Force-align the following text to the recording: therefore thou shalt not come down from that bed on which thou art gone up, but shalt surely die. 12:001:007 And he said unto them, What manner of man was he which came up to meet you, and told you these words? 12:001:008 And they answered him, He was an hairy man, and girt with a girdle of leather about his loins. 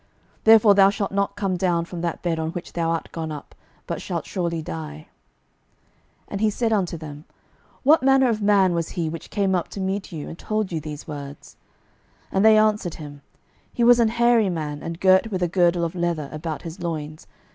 therefore 0.45 0.73
thou 0.73 0.89
shalt 0.89 1.11
not 1.11 1.35
come 1.35 1.55
down 1.55 1.85
from 1.85 2.01
that 2.01 2.23
bed 2.23 2.39
on 2.39 2.49
which 2.53 2.73
thou 2.73 2.89
art 2.89 3.11
gone 3.11 3.31
up, 3.31 3.53
but 3.85 4.01
shalt 4.01 4.25
surely 4.25 4.59
die. 4.59 5.05
12:001:007 6.23 6.25
And 6.29 6.41
he 6.41 6.49
said 6.49 6.73
unto 6.73 6.97
them, 6.97 7.25
What 7.83 8.01
manner 8.01 8.27
of 8.27 8.41
man 8.41 8.73
was 8.73 8.89
he 8.89 9.09
which 9.09 9.29
came 9.29 9.53
up 9.53 9.67
to 9.67 9.79
meet 9.79 10.11
you, 10.11 10.27
and 10.27 10.39
told 10.39 10.71
you 10.71 10.79
these 10.79 11.07
words? 11.07 11.55
12:001:008 12.31 12.31
And 12.31 12.45
they 12.45 12.57
answered 12.57 12.95
him, 12.95 13.21
He 13.71 13.83
was 13.83 13.99
an 13.99 14.07
hairy 14.07 14.49
man, 14.49 14.81
and 14.81 14.99
girt 14.99 15.29
with 15.29 15.43
a 15.43 15.47
girdle 15.47 15.85
of 15.85 15.93
leather 15.93 16.29
about 16.31 16.63
his 16.63 16.79
loins. 16.81 17.27